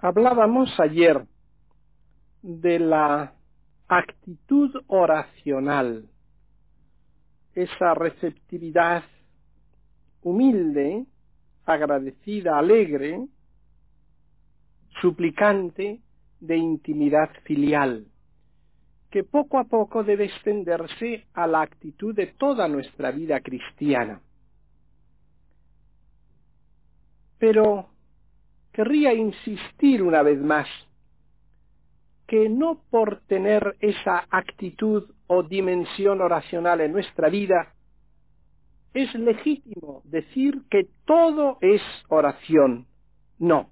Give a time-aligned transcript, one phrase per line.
[0.00, 1.26] Hablábamos ayer
[2.42, 3.34] de la
[3.88, 6.08] actitud oracional,
[7.54, 9.02] esa receptividad
[10.22, 11.04] humilde,
[11.66, 13.26] agradecida, alegre,
[15.00, 16.00] suplicante
[16.38, 18.06] de intimidad filial,
[19.10, 24.20] que poco a poco debe extenderse a la actitud de toda nuestra vida cristiana.
[27.38, 27.97] Pero
[28.72, 30.68] querría insistir una vez más
[32.26, 37.72] que no por tener esa actitud o dimensión oracional en nuestra vida,
[38.92, 42.86] es legítimo decir que todo es oración.
[43.38, 43.70] No.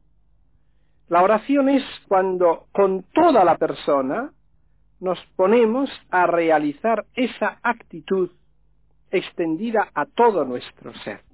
[1.09, 4.33] La oración es cuando con toda la persona
[5.01, 8.31] nos ponemos a realizar esa actitud
[9.11, 11.26] extendida a todo nuestro ser.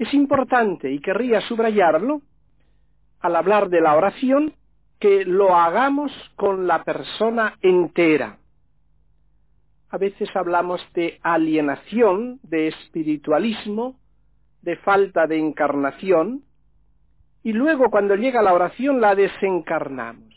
[0.00, 2.22] Es importante, y querría subrayarlo,
[3.20, 4.54] al hablar de la oración,
[4.98, 8.38] que lo hagamos con la persona entera.
[9.90, 14.00] A veces hablamos de alienación, de espiritualismo,
[14.62, 16.44] de falta de encarnación,
[17.42, 20.34] y luego cuando llega la oración la desencarnamos.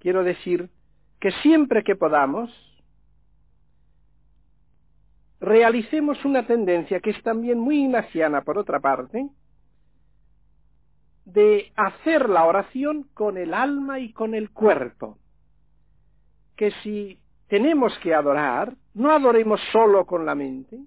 [0.00, 0.70] Quiero decir
[1.20, 2.50] que siempre que podamos,
[5.40, 9.28] realicemos una tendencia que es también muy ignaciana por otra parte,
[11.24, 15.18] de hacer la oración con el alma y con el cuerpo.
[16.56, 17.18] Que si
[17.48, 20.78] tenemos que adorar, no adoremos solo con la mente,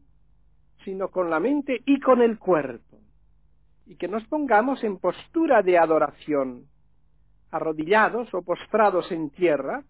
[0.83, 2.97] sino con la mente y con el cuerpo.
[3.85, 6.65] Y que nos pongamos en postura de adoración,
[7.51, 9.83] arrodillados o postrados en tierra,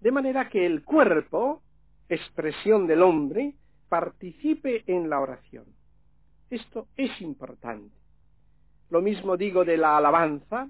[0.00, 1.62] de manera que el cuerpo,
[2.08, 3.54] expresión del hombre,
[3.88, 5.64] participe en la oración.
[6.50, 7.94] Esto es importante.
[8.90, 10.68] Lo mismo digo de la alabanza,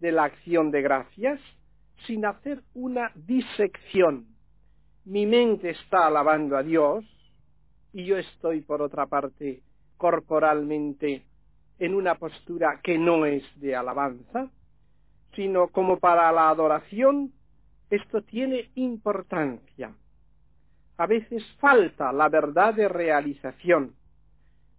[0.00, 1.40] de la acción de gracias,
[2.06, 4.26] sin hacer una disección.
[5.04, 7.04] Mi mente está alabando a Dios
[7.92, 9.62] y yo estoy, por otra parte,
[9.96, 11.24] corporalmente
[11.78, 14.50] en una postura que no es de alabanza,
[15.34, 17.32] sino como para la adoración,
[17.90, 19.94] esto tiene importancia
[20.96, 23.94] a veces falta la verdad de realización.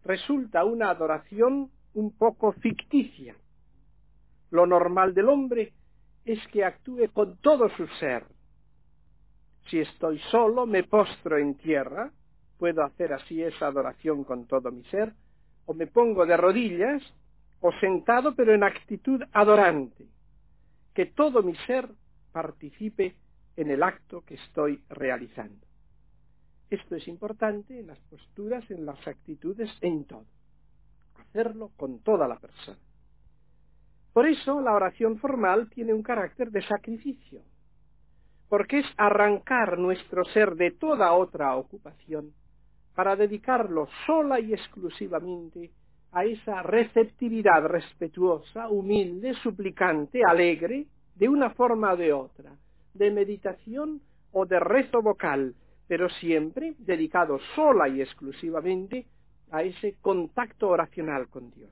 [0.04, 3.36] Resulta una adoración un poco ficticia.
[4.52, 5.74] Lo normal del hombre
[6.24, 8.24] es que actúe con todo su ser.
[9.70, 12.12] Si estoy solo, me postro en tierra,
[12.58, 15.14] puedo hacer así esa adoración con todo mi ser,
[15.66, 17.02] o me pongo de rodillas,
[17.60, 20.06] o sentado pero en actitud adorante,
[20.94, 21.90] que todo mi ser
[22.32, 23.16] participe
[23.58, 25.65] en el acto que estoy realizando.
[26.70, 30.26] Esto es importante en las posturas, en las actitudes, en todo.
[31.18, 32.80] Hacerlo con toda la persona.
[34.14, 37.42] Por eso la oración formal tiene un carácter de sacrificio,
[38.48, 42.32] porque es arrancar nuestro ser de toda otra ocupación
[42.96, 45.72] para dedicarlo sola y exclusivamente
[46.14, 52.56] a esa receptividad respetuosa, humilde, suplicante, alegre, de una forma o de otra,
[52.94, 55.54] de meditación o de rezo vocal,
[55.88, 59.06] pero siempre dedicado sola y exclusivamente
[59.52, 61.72] a ese contacto oracional con Dios.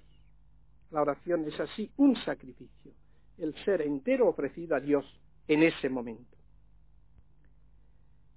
[0.92, 2.92] La oración es así un sacrificio,
[3.38, 5.06] el ser entero ofrecido a Dios
[5.48, 6.38] en ese momento.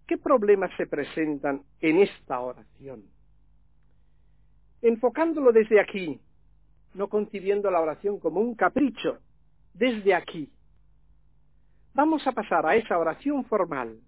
[0.07, 3.05] ¿Qué problemas se presentan en esta oración?
[4.81, 6.21] Enfocándolo desde aquí,
[6.95, 9.19] no concibiendo la oración como un capricho,
[9.75, 10.51] desde aquí,
[11.93, 14.01] vamos a pasar a esa oración formal,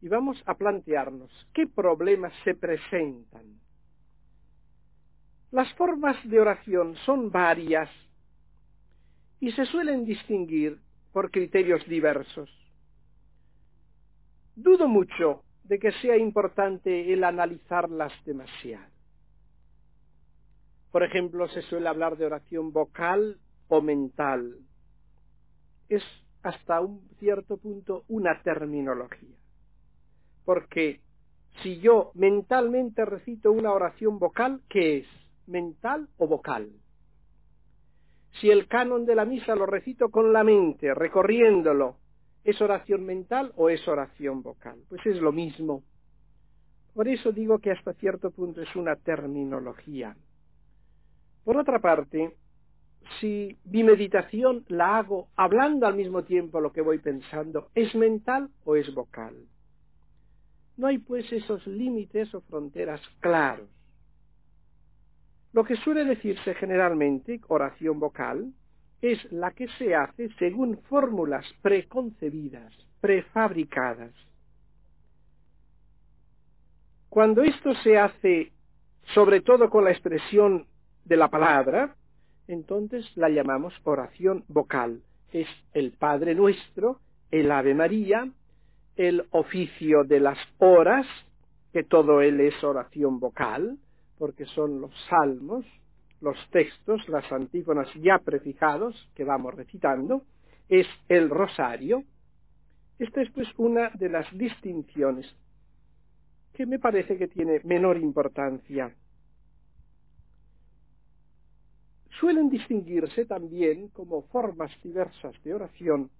[0.00, 3.60] y vamos a plantearnos qué problemas se presentan.
[5.50, 7.90] Las formas de oración son varias
[9.40, 10.78] y se suelen distinguir
[11.12, 12.50] por criterios diversos.
[14.54, 18.92] Dudo mucho de que sea importante el analizarlas demasiado.
[20.90, 23.38] Por ejemplo, se suele hablar de oración vocal
[23.68, 24.56] o mental.
[25.88, 26.02] Es
[26.42, 29.37] hasta un cierto punto una terminología
[30.48, 31.02] porque
[31.62, 35.06] si yo mentalmente recito una oración vocal, ¿qué es?
[35.46, 36.70] ¿Mental o vocal?
[38.40, 41.98] Si el canon de la misa lo recito con la mente, recorriéndolo,
[42.44, 44.78] ¿es oración mental o es oración vocal?
[44.88, 45.82] Pues es lo mismo.
[46.94, 50.16] Por eso digo que hasta cierto punto es una terminología.
[51.44, 52.36] Por otra parte,
[53.20, 58.48] si mi meditación la hago hablando al mismo tiempo lo que voy pensando, ¿es mental
[58.64, 59.34] o es vocal?
[60.78, 63.68] No hay pues esos límites o fronteras claros.
[65.52, 68.52] Lo que suele decirse generalmente, oración vocal,
[69.02, 74.12] es la que se hace según fórmulas preconcebidas, prefabricadas.
[77.08, 78.52] Cuando esto se hace
[79.14, 80.66] sobre todo con la expresión
[81.04, 81.96] de la palabra,
[82.46, 85.02] entonces la llamamos oración vocal.
[85.32, 87.00] Es el Padre Nuestro,
[87.30, 88.30] el Ave María,
[88.98, 91.06] el oficio de las horas,
[91.72, 93.78] que todo él es oración vocal,
[94.18, 95.64] porque son los salmos,
[96.20, 100.24] los textos, las antífonas ya prefijados que vamos recitando,
[100.68, 102.02] es el rosario.
[102.98, 105.32] Esta es pues una de las distinciones
[106.52, 108.92] que me parece que tiene menor importancia.
[112.18, 116.10] Suelen distinguirse también como formas diversas de oración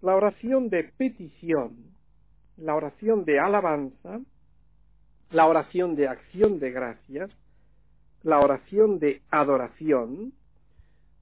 [0.00, 1.76] la oración de petición,
[2.58, 4.20] la oración de alabanza,
[5.30, 7.30] la oración de acción de gracias,
[8.22, 10.32] la oración de adoración,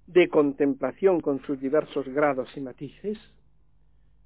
[0.06, 3.18] de contemplación con sus diversos grados y matices,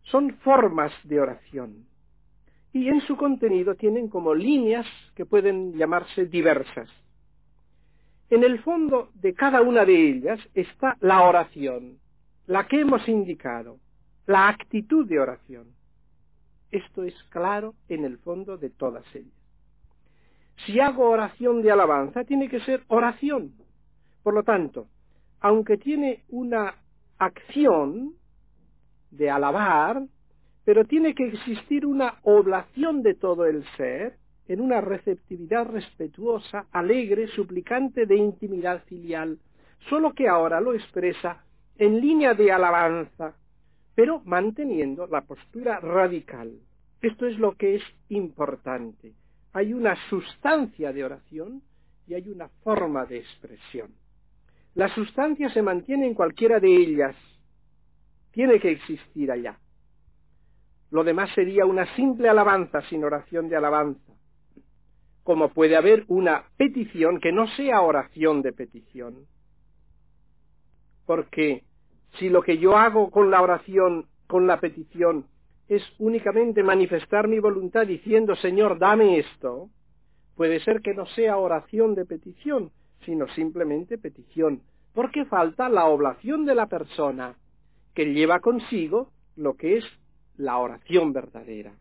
[0.02, 1.86] son formas de oración
[2.72, 6.88] y en su contenido tienen como líneas que pueden llamarse diversas.
[8.28, 11.98] En el fondo de cada una de ellas está la oración,
[12.46, 13.78] la que hemos indicado,
[14.26, 15.66] la actitud de oración.
[16.70, 19.32] Esto es claro en el fondo de todas ellas.
[20.66, 23.54] Si hago oración de alabanza, tiene que ser oración.
[24.22, 24.86] Por lo tanto,
[25.40, 26.74] aunque tiene una
[27.18, 28.14] acción
[29.10, 30.02] de alabar,
[30.64, 37.28] pero tiene que existir una oblación de todo el ser en una receptividad respetuosa, alegre,
[37.28, 39.38] suplicante de intimidad filial,
[39.88, 41.44] solo que ahora lo expresa
[41.78, 43.34] en línea de alabanza,
[44.00, 46.58] pero manteniendo la postura radical.
[47.02, 49.12] Esto es lo que es importante.
[49.52, 51.60] Hay una sustancia de oración
[52.06, 53.90] y hay una forma de expresión.
[54.74, 57.14] La sustancia se mantiene en cualquiera de ellas.
[58.30, 59.58] Tiene que existir allá.
[60.90, 64.14] Lo demás sería una simple alabanza sin oración de alabanza.
[65.24, 69.26] Como puede haber una petición que no sea oración de petición.
[71.04, 71.64] Porque
[72.18, 75.26] si lo que yo hago con la oración, con la petición,
[75.68, 79.70] es únicamente manifestar mi voluntad diciendo, Señor, dame esto,
[80.34, 82.72] puede ser que no sea oración de petición,
[83.04, 84.62] sino simplemente petición,
[84.92, 87.36] porque falta la oblación de la persona,
[87.94, 89.84] que lleva consigo lo que es
[90.36, 91.72] la oración verdadera.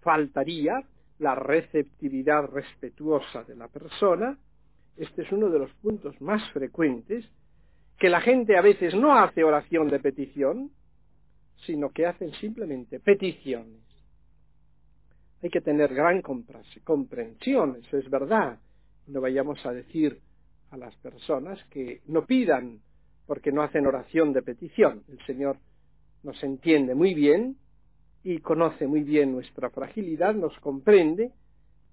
[0.00, 0.82] Faltaría
[1.18, 4.38] la receptividad respetuosa de la persona.
[4.96, 7.28] Este es uno de los puntos más frecuentes,
[7.98, 10.70] que la gente a veces no hace oración de petición,
[11.64, 13.80] sino que hacen simplemente peticiones.
[15.42, 18.58] Hay que tener gran comprensión, eso es verdad.
[19.06, 20.20] No vayamos a decir
[20.70, 22.80] a las personas que no pidan
[23.26, 25.02] porque no hacen oración de petición.
[25.08, 25.58] El Señor
[26.22, 27.56] nos entiende muy bien
[28.24, 31.32] y conoce muy bien nuestra fragilidad, nos comprende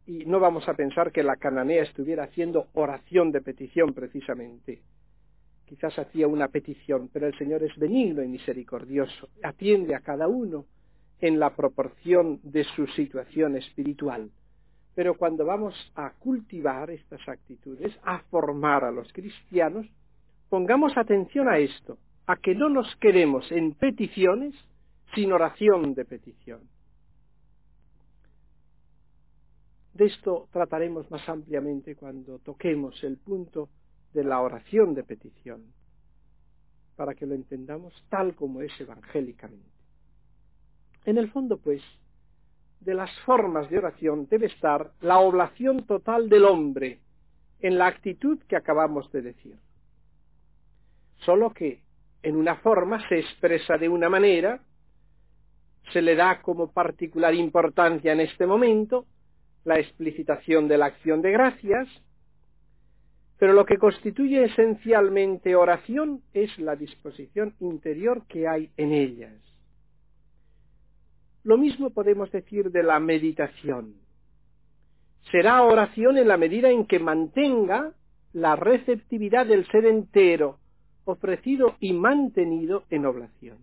[0.05, 4.81] y no vamos a pensar que la cananea estuviera haciendo oración de petición precisamente.
[5.73, 10.65] Quizás hacía una petición, pero el Señor es benigno y misericordioso, atiende a cada uno
[11.19, 14.29] en la proporción de su situación espiritual.
[14.93, 19.87] Pero cuando vamos a cultivar estas actitudes, a formar a los cristianos,
[20.47, 21.97] pongamos atención a esto,
[22.27, 24.53] a que no nos quedemos en peticiones
[25.15, 26.62] sin oración de petición.
[29.95, 33.69] De esto trataremos más ampliamente cuando toquemos el punto
[34.13, 35.63] de la oración de petición,
[36.96, 39.70] para que lo entendamos tal como es evangélicamente.
[41.05, 41.82] En el fondo, pues,
[42.79, 47.00] de las formas de oración debe estar la oblación total del hombre
[47.62, 49.58] en la actitud que acabamos de decir.
[51.25, 51.82] Solo que
[52.22, 54.62] en una forma se expresa de una manera,
[55.91, 59.05] se le da como particular importancia en este momento
[59.63, 61.88] la explicitación de la acción de gracias,
[63.43, 69.33] pero lo que constituye esencialmente oración es la disposición interior que hay en ellas.
[71.43, 73.95] Lo mismo podemos decir de la meditación.
[75.29, 77.91] Será oración en la medida en que mantenga
[78.31, 80.59] la receptividad del ser entero
[81.03, 83.57] ofrecido y mantenido en oblación.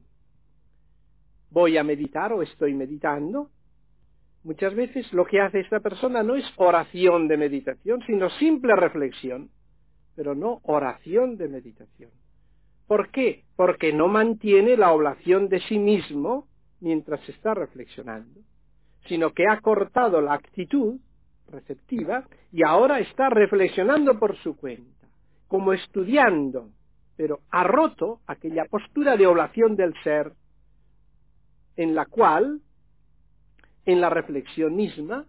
[1.48, 3.48] Voy a meditar o estoy meditando.
[4.44, 9.48] Muchas veces lo que hace esta persona no es oración de meditación, sino simple reflexión,
[10.20, 12.10] pero no oración de meditación.
[12.86, 13.44] ¿Por qué?
[13.56, 16.46] Porque no mantiene la oblación de sí mismo
[16.78, 18.38] mientras está reflexionando,
[19.08, 21.00] sino que ha cortado la actitud
[21.48, 25.08] receptiva y ahora está reflexionando por su cuenta,
[25.48, 26.68] como estudiando,
[27.16, 30.32] pero ha roto aquella postura de oblación del ser
[31.76, 32.60] en la cual,
[33.86, 35.24] en la reflexión misma,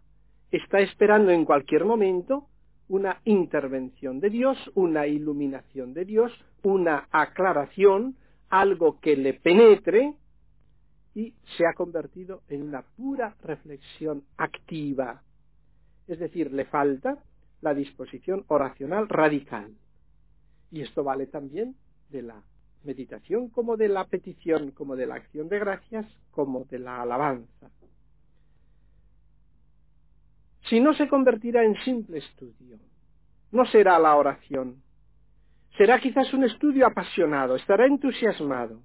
[0.51, 2.49] está esperando en cualquier momento
[2.91, 6.29] una intervención de Dios, una iluminación de Dios,
[6.61, 8.17] una aclaración,
[8.49, 10.13] algo que le penetre
[11.15, 15.23] y se ha convertido en una pura reflexión activa.
[16.05, 17.23] Es decir, le falta
[17.61, 19.71] la disposición oracional radical.
[20.69, 21.77] Y esto vale también
[22.09, 22.43] de la
[22.83, 27.71] meditación como de la petición, como de la acción de gracias, como de la alabanza.
[30.71, 32.79] Si no se convertirá en simple estudio,
[33.51, 34.81] no será la oración.
[35.77, 38.79] Será quizás un estudio apasionado, estará entusiasmado,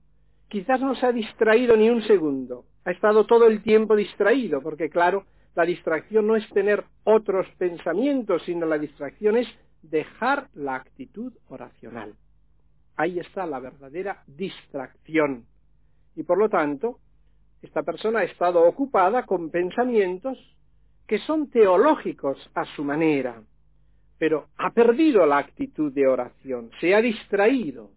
[0.48, 4.90] quizás no se ha distraído ni un segundo, ha estado todo el tiempo distraído, porque
[4.90, 9.46] claro, la distracción no es tener otros pensamientos, sino la distracción es
[9.82, 12.14] dejar la actitud oracional.
[12.96, 15.44] Ahí está la verdadera distracción.
[16.16, 16.98] Y por lo tanto,
[17.62, 20.36] esta persona ha estado ocupada con pensamientos
[21.06, 23.42] que son teológicos a su manera,
[24.18, 27.90] pero ha perdido la actitud de oración, se ha distraído,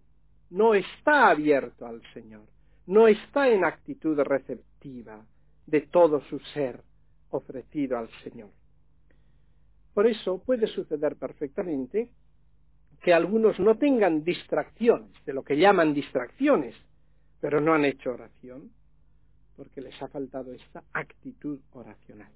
[0.50, 2.44] no está abierto al Señor,
[2.88, 5.26] no está en actitud receptiva
[5.66, 6.82] de todo su ser
[7.30, 8.50] ofrecido al Señor.
[9.94, 12.10] Por eso puede suceder perfectamente
[13.02, 16.76] que algunos no tengan distracciones, de lo que llaman distracciones,
[17.40, 18.72] pero no han hecho oración,
[19.56, 22.32] porque les ha faltado esta actitud oracional.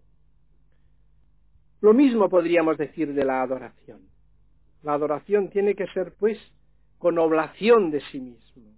[1.84, 4.02] Lo mismo podríamos decir de la adoración.
[4.82, 6.40] La adoración tiene que ser, pues,
[6.98, 8.72] con oblación de sí mismo.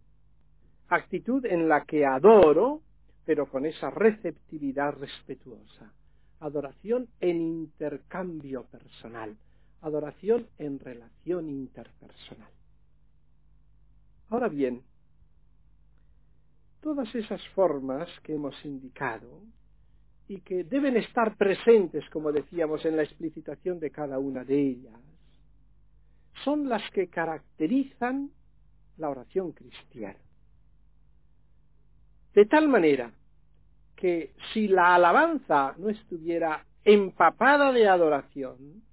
[0.90, 2.82] Actitud en la que adoro,
[3.24, 5.94] pero con esa receptividad respetuosa.
[6.42, 9.38] Adoración en intercambio personal
[9.86, 12.52] adoración en relación interpersonal.
[14.30, 14.82] Ahora bien,
[16.82, 19.42] todas esas formas que hemos indicado
[20.28, 25.00] y que deben estar presentes, como decíamos, en la explicitación de cada una de ellas,
[26.44, 28.32] son las que caracterizan
[28.98, 30.20] la oración cristiana.
[32.34, 33.12] De tal manera
[33.96, 38.84] que si la alabanza no estuviera empapada de adoración,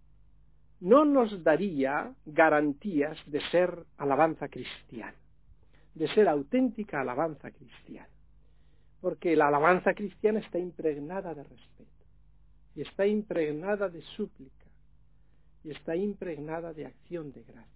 [0.81, 5.15] no nos daría garantías de ser alabanza cristiana,
[5.95, 8.09] de ser auténtica alabanza cristiana.
[9.03, 12.07] Porque la alabanza cristiana está impregnada de respeto,
[12.75, 14.67] y está impregnada de súplica,
[15.65, 17.69] y está impregnada de acción de gracias.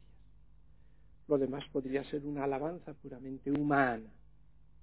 [1.28, 4.08] Lo demás podría ser una alabanza puramente humana,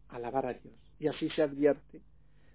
[0.09, 0.75] alabar a Dios.
[1.00, 2.01] Y así se advierte.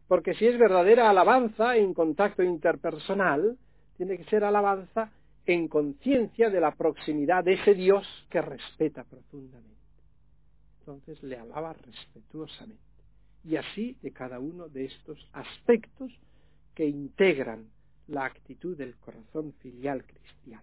[0.07, 3.59] Porque si es verdadera alabanza en contacto interpersonal,
[3.97, 5.11] tiene que ser alabanza
[5.47, 9.77] en conciencia de la proximidad de ese Dios que respeta profundamente.
[10.81, 12.88] Entonces le alaba respetuosamente.
[13.45, 16.13] Y así de cada uno de estos aspectos
[16.75, 17.69] que integran
[18.09, 20.63] la actitud del corazón filial cristiano.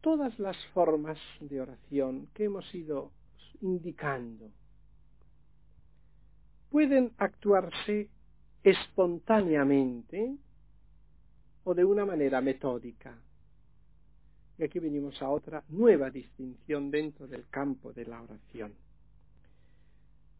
[0.00, 3.12] Todas las formas de oración que hemos ido
[3.60, 4.50] indicando
[6.70, 8.08] pueden actuarse
[8.62, 10.36] espontáneamente
[11.64, 13.18] o de una manera metódica.
[14.60, 18.74] Y aquí venimos a otra nueva distinción dentro del campo de la oración.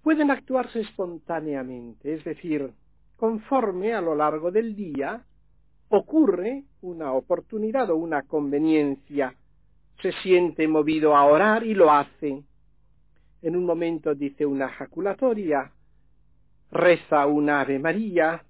[0.03, 2.71] Pueden actuarse espontáneamente, es decir,
[3.17, 5.25] conforme a lo largo del día
[5.89, 9.35] ocurre una oportunidad o una conveniencia,
[10.03, 12.45] se siente movido a orar y lo hace.
[13.41, 15.73] En un momento dice una jaculatoria,
[16.71, 18.45] reza una Ave María,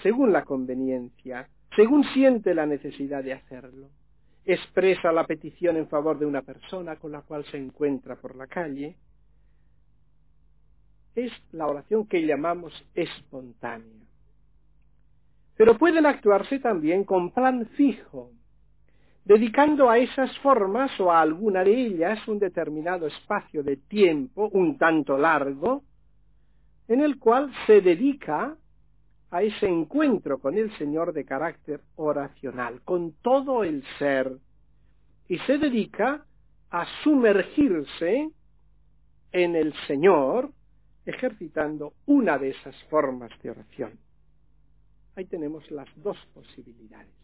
[0.00, 3.90] según la conveniencia, según siente la necesidad de hacerlo.
[4.44, 8.48] Expresa la petición en favor de una persona con la cual se encuentra por la
[8.48, 8.96] calle.
[11.14, 14.06] Es la oración que llamamos espontánea.
[15.56, 18.32] Pero pueden actuarse también con plan fijo,
[19.24, 24.76] dedicando a esas formas o a alguna de ellas un determinado espacio de tiempo, un
[24.76, 25.84] tanto largo,
[26.88, 28.56] en el cual se dedica
[29.32, 34.30] a ese encuentro con el Señor de carácter oracional, con todo el ser,
[35.26, 36.26] y se dedica
[36.70, 38.30] a sumergirse
[39.32, 40.50] en el Señor,
[41.06, 43.92] ejercitando una de esas formas de oración.
[45.16, 47.14] Ahí tenemos las dos posibilidades.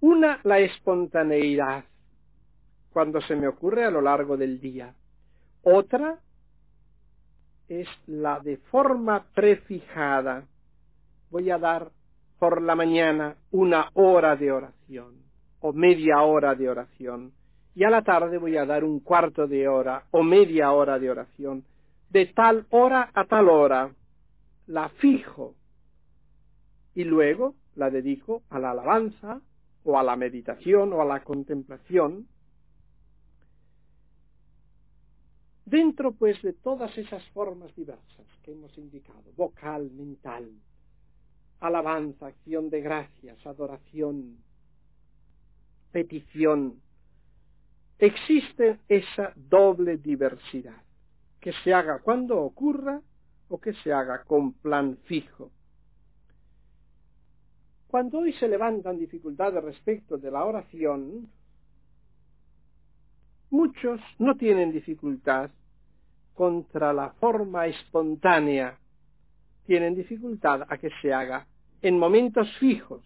[0.00, 1.84] Una, la espontaneidad,
[2.92, 4.92] cuando se me ocurre a lo largo del día.
[5.62, 6.18] Otra
[7.68, 10.44] es la de forma prefijada,
[11.34, 11.90] voy a dar
[12.38, 15.16] por la mañana una hora de oración
[15.58, 17.32] o media hora de oración
[17.74, 21.10] y a la tarde voy a dar un cuarto de hora o media hora de
[21.10, 21.64] oración.
[22.08, 23.92] De tal hora a tal hora
[24.68, 25.56] la fijo
[26.94, 29.40] y luego la dedico a la alabanza
[29.82, 32.28] o a la meditación o a la contemplación.
[35.66, 40.48] Dentro pues de todas esas formas diversas que hemos indicado, vocal, mental,
[41.60, 44.36] alabanza, acción de gracias, adoración,
[45.92, 46.80] petición,
[47.98, 50.82] existe esa doble diversidad,
[51.40, 53.00] que se haga cuando ocurra
[53.48, 55.50] o que se haga con plan fijo.
[57.86, 61.30] Cuando hoy se levantan dificultades respecto de la oración,
[63.50, 65.50] muchos no tienen dificultad
[66.34, 68.76] contra la forma espontánea,
[69.66, 71.46] tienen dificultad a que se haga
[71.82, 73.02] en momentos fijos,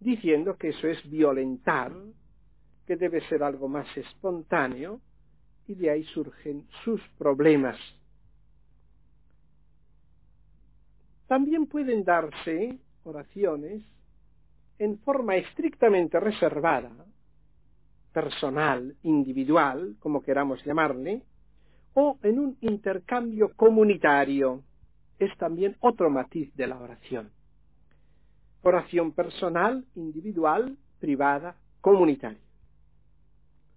[0.00, 1.92] diciendo que eso es violentar,
[2.86, 5.00] que debe ser algo más espontáneo,
[5.66, 7.78] y de ahí surgen sus problemas.
[11.26, 13.82] También pueden darse oraciones
[14.78, 16.90] en forma estrictamente reservada,
[18.12, 21.22] personal, individual, como queramos llamarle,
[21.94, 24.62] o en un intercambio comunitario.
[25.18, 27.30] Es también otro matiz de la oración.
[28.62, 32.38] Oración personal, individual, privada, comunitaria.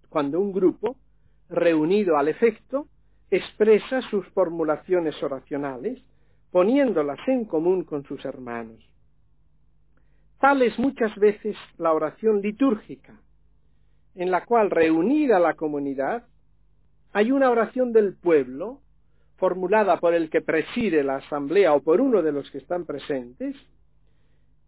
[0.10, 0.98] Cuando un grupo,
[1.50, 2.88] reunido al efecto,
[3.29, 6.03] expresa sus formulaciones oracionales,
[6.51, 8.86] poniéndolas en común con sus hermanos.
[10.39, 13.19] Tal es muchas veces la oración litúrgica,
[14.15, 16.25] en la cual reunida la comunidad,
[17.13, 18.81] hay una oración del pueblo,
[19.41, 23.55] formulada por el que preside la asamblea o por uno de los que están presentes,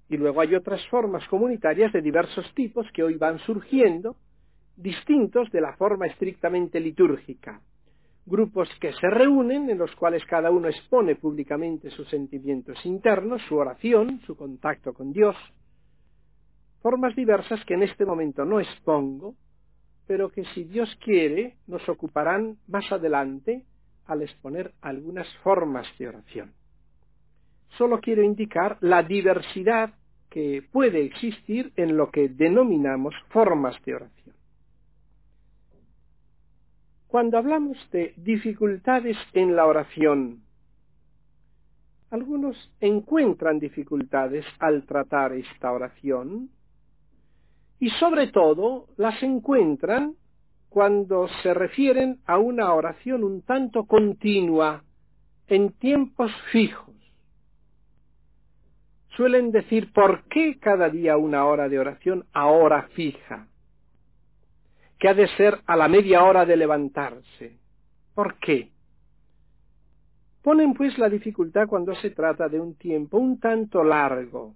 [0.10, 4.16] y luego hay otras formas comunitarias de diversos tipos que hoy van surgiendo,
[4.76, 7.62] distintos de la forma estrictamente litúrgica.
[8.26, 13.56] Grupos que se reúnen, en los cuales cada uno expone públicamente sus sentimientos internos, su
[13.56, 15.36] oración, su contacto con Dios.
[16.82, 19.36] Formas diversas que en este momento no expongo,
[20.08, 23.66] pero que si Dios quiere nos ocuparán más adelante
[24.06, 26.54] al exponer algunas formas de oración.
[27.78, 29.94] Solo quiero indicar la diversidad
[30.30, 34.36] que puede existir en lo que denominamos formas de oración.
[37.08, 40.42] Cuando hablamos de dificultades en la oración,
[42.10, 46.50] algunos encuentran dificultades al tratar esta oración
[47.80, 50.16] y sobre todo las encuentran
[50.74, 54.84] cuando se refieren a una oración un tanto continua
[55.48, 56.94] en tiempos fijos
[59.16, 63.48] suelen decir, ¿por qué cada día una hora de oración a hora fija?
[65.00, 67.58] Que ha de ser a la media hora de levantarse.
[68.14, 68.72] ¿Por qué?
[70.42, 74.56] Ponen pues la dificultad cuando se trata de un tiempo un tanto largo,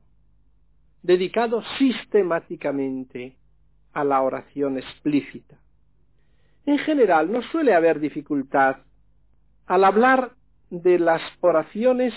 [1.02, 3.36] dedicado sistemáticamente
[3.94, 5.58] a la oración explícita.
[6.68, 8.76] En general no suele haber dificultad
[9.68, 10.32] al hablar
[10.70, 12.14] de las oraciones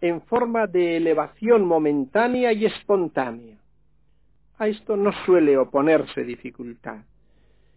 [0.00, 3.58] en forma de elevación momentánea y espontánea.
[4.58, 7.04] A esto no suele oponerse dificultad.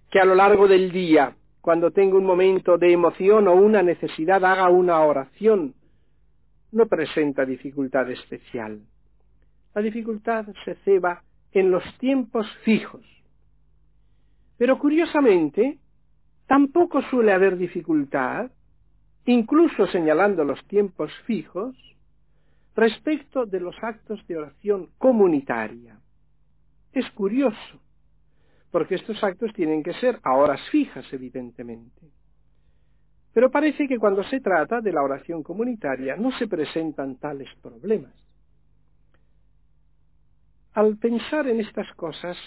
[0.09, 4.43] Que a lo largo del día, cuando tengo un momento de emoción o una necesidad,
[4.43, 5.75] haga una oración,
[6.71, 8.81] no presenta dificultad especial.
[9.75, 13.05] La dificultad se ceba en los tiempos fijos.
[14.57, 15.77] Pero curiosamente,
[16.47, 18.51] tampoco suele haber dificultad,
[19.25, 21.75] incluso señalando los tiempos fijos,
[22.75, 25.99] respecto de los actos de oración comunitaria.
[26.91, 27.79] Es curioso,
[28.71, 32.11] porque estos actos tienen que ser a horas fijas, evidentemente.
[33.33, 38.13] Pero parece que cuando se trata de la oración comunitaria no se presentan tales problemas.
[40.73, 42.37] Al pensar en estas cosas,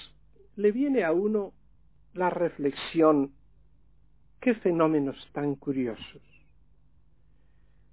[0.56, 1.52] le viene a uno
[2.14, 3.32] la reflexión,
[4.40, 6.22] qué fenómenos tan curiosos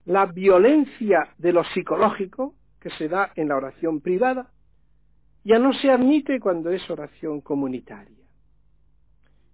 [0.06, 4.50] la violencia de lo psicológico que se da en la oración privada
[5.46, 8.24] ya no se admite cuando es oración comunitaria.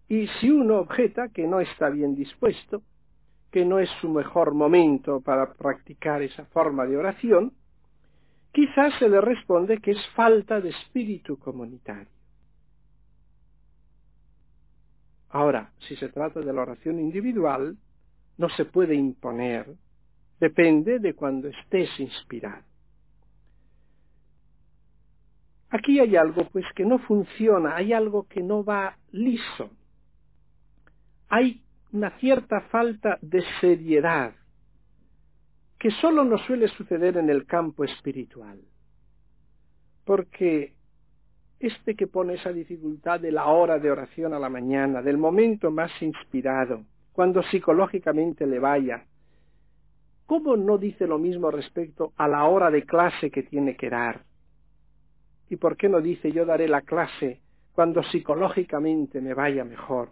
[0.07, 2.81] Y si uno objeta que no está bien dispuesto,
[3.51, 7.53] que no es su mejor momento para practicar esa forma de oración,
[8.51, 12.18] quizás se le responde que es falta de espíritu comunitario.
[15.29, 17.77] Ahora, si se trata de la oración individual,
[18.37, 19.75] no se puede imponer
[20.39, 22.63] depende de cuando estés inspirado.
[25.69, 29.69] Aquí hay algo pues que no funciona, hay algo que no va liso.
[31.27, 31.61] Hay
[31.91, 34.33] una cierta falta de seriedad
[35.77, 38.59] que solo nos suele suceder en el campo espiritual.
[40.05, 40.73] Porque
[41.59, 45.71] este que pone esa dificultad de la hora de oración a la mañana, del momento
[45.71, 49.03] más inspirado, cuando psicológicamente le vaya,
[50.25, 54.21] ¿cómo no dice lo mismo respecto a la hora de clase que tiene que dar?
[55.49, 57.41] ¿Y por qué no dice yo daré la clase
[57.73, 60.11] cuando psicológicamente me vaya mejor?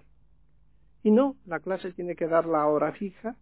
[1.03, 3.36] Y no, la clase tiene que dar la hora fija,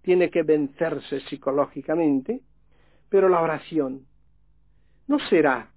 [0.00, 2.40] tiene que vencerse psicológicamente,
[3.10, 4.06] pero la oración
[5.08, 5.70] no será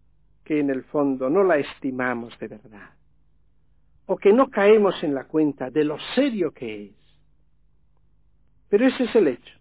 [0.44, 2.90] que en el fondo no la estimamos de verdad,
[4.06, 6.92] o que no caemos en la cuenta de lo serio que es.
[8.70, 9.54] Pero ese es el hecho.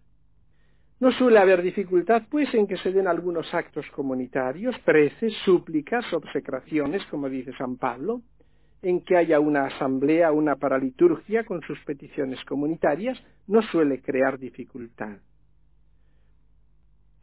[1.01, 7.05] No suele haber dificultad, pues, en que se den algunos actos comunitarios, preces, súplicas, obsecraciones,
[7.07, 8.23] como dice San Pablo,
[8.83, 15.18] en que haya una asamblea, una paraliturgia con sus peticiones comunitarias, no suele crear dificultad.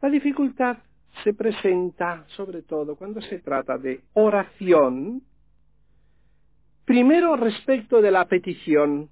[0.02, 0.78] La dificultad
[1.24, 5.22] se presenta sobre todo cuando se trata de oración,
[6.84, 9.08] primero respecto de la petición,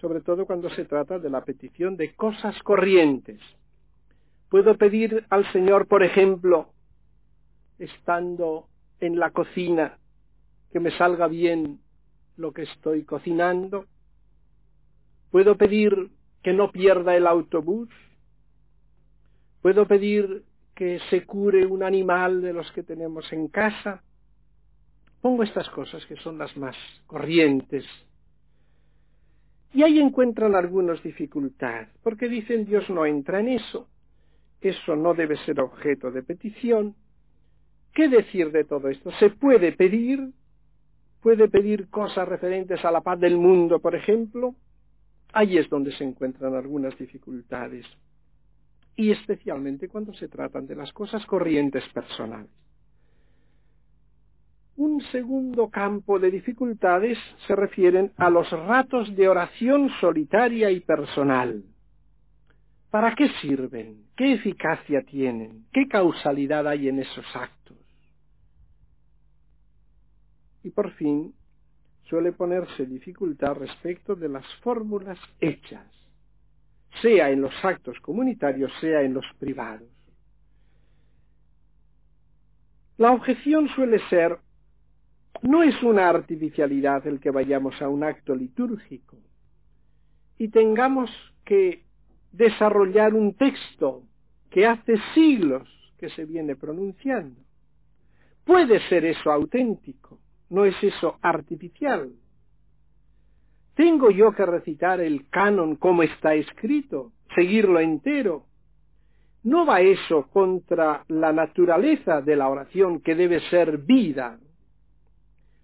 [0.00, 3.40] sobre todo cuando se trata de la petición de cosas corrientes.
[4.48, 6.68] Puedo pedir al Señor, por ejemplo,
[7.78, 8.66] estando
[9.00, 9.98] en la cocina,
[10.72, 11.80] que me salga bien
[12.36, 13.86] lo que estoy cocinando.
[15.30, 16.10] Puedo pedir
[16.42, 17.88] que no pierda el autobús.
[19.62, 24.02] Puedo pedir que se cure un animal de los que tenemos en casa.
[25.20, 27.84] Pongo estas cosas que son las más corrientes.
[29.74, 33.88] Y ahí encuentran algunos dificultad, porque dicen Dios no entra en eso,
[34.60, 36.94] eso no debe ser objeto de petición.
[37.94, 39.10] ¿Qué decir de todo esto?
[39.12, 40.32] Se puede pedir,
[41.22, 44.54] puede pedir cosas referentes a la paz del mundo, por ejemplo.
[45.32, 47.86] Ahí es donde se encuentran algunas dificultades
[48.96, 52.50] y especialmente cuando se tratan de las cosas corrientes personales.
[54.76, 61.62] Un segundo campo de dificultades se refieren a los ratos de oración solitaria y personal.
[62.90, 64.06] ¿Para qué sirven?
[64.16, 65.66] ¿Qué eficacia tienen?
[65.72, 67.78] ¿Qué causalidad hay en esos actos?
[70.62, 71.34] Y por fin,
[72.04, 76.01] suele ponerse dificultad respecto de las fórmulas hechas
[77.00, 79.88] sea en los actos comunitarios, sea en los privados.
[82.98, 84.38] La objeción suele ser,
[85.42, 89.18] no es una artificialidad el que vayamos a un acto litúrgico
[90.38, 91.10] y tengamos
[91.44, 91.84] que
[92.32, 94.04] desarrollar un texto
[94.50, 97.40] que hace siglos que se viene pronunciando.
[98.44, 100.18] Puede ser eso auténtico,
[100.50, 102.12] no es eso artificial.
[103.74, 108.46] ¿Tengo yo que recitar el canon como está escrito, seguirlo entero?
[109.44, 114.38] ¿No va eso contra la naturaleza de la oración que debe ser vida?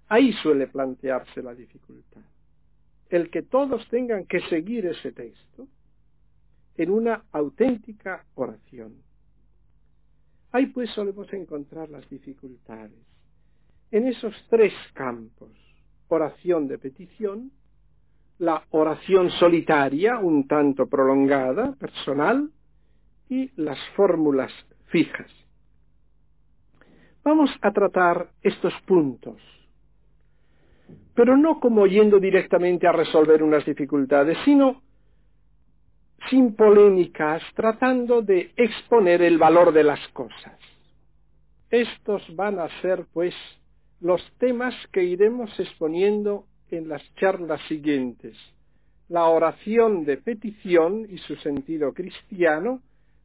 [0.09, 2.23] Ahí suele plantearse la dificultad.
[3.11, 5.69] El que todos tengan que seguir ese texto
[6.77, 8.95] en una auténtica oración.
[10.51, 13.07] Ahí pues solemos encontrar las dificultades.
[13.91, 15.51] En esos tres campos,
[16.09, 17.53] oración de petición,
[18.39, 22.51] la oración solitaria, un tanto prolongada, personal,
[23.29, 24.53] y las fórmulas
[24.87, 25.31] fijas.
[27.23, 29.37] Vamos a tratar estos puntos,
[31.15, 34.83] pero no como yendo directamente a resolver unas dificultades, sino
[36.31, 40.59] sin polémicas, tratando de exponer el valor de las cosas.
[41.71, 43.35] Estos van a ser, pues,
[44.01, 48.37] los temas que iremos exponiendo en las charlas siguientes.
[49.09, 52.83] La oración de petición y su sentido cristiano,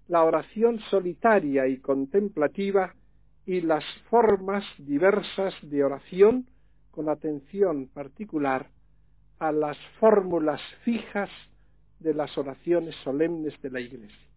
[0.08, 2.93] la oración solitaria y contemplativa
[3.45, 6.45] y las formas diversas de oración
[6.91, 8.69] con atención particular
[9.39, 11.29] a las fórmulas fijas
[11.99, 14.33] de las oraciones solemnes de la Iglesia.